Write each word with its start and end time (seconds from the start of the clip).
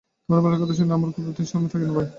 তোমাদের 0.25 0.43
ভালোবাসার 0.43 0.61
কথা 0.63 0.73
শুনিলে 0.77 0.95
আমার 0.97 1.09
ক্ষুধাতৃষ্ণা 1.13 1.67
থাকে 1.73 1.85
না 1.87 1.93
ভাই। 1.97 2.07